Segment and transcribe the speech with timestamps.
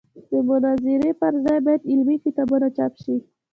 [0.29, 3.15] د مناظرې پر ځای باید علمي کتابونه چاپ شي.